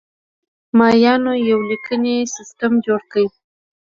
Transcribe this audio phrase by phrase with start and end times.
[0.77, 3.25] مایانو یو لیکنی سیستم جوړ کړ